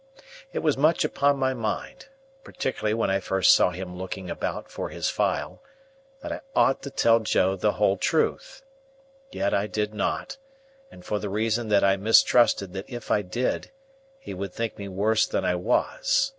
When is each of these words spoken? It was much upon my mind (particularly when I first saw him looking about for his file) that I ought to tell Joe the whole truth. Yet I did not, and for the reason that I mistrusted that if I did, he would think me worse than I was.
It 0.51 0.63
was 0.63 0.77
much 0.79 1.05
upon 1.05 1.37
my 1.37 1.53
mind 1.53 2.07
(particularly 2.43 2.95
when 2.95 3.11
I 3.11 3.19
first 3.19 3.53
saw 3.53 3.69
him 3.69 3.95
looking 3.99 4.31
about 4.31 4.67
for 4.71 4.89
his 4.89 5.11
file) 5.11 5.61
that 6.23 6.31
I 6.31 6.41
ought 6.55 6.81
to 6.81 6.89
tell 6.89 7.19
Joe 7.19 7.55
the 7.55 7.73
whole 7.73 7.97
truth. 7.97 8.63
Yet 9.31 9.53
I 9.53 9.67
did 9.67 9.93
not, 9.93 10.37
and 10.89 11.05
for 11.05 11.19
the 11.19 11.29
reason 11.29 11.67
that 11.69 11.83
I 11.83 11.97
mistrusted 11.97 12.73
that 12.73 12.89
if 12.89 13.11
I 13.11 13.21
did, 13.21 13.69
he 14.19 14.33
would 14.33 14.53
think 14.53 14.75
me 14.79 14.87
worse 14.87 15.27
than 15.27 15.45
I 15.45 15.53
was. 15.53 16.29